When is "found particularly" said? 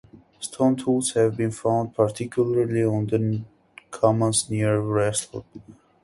1.51-2.83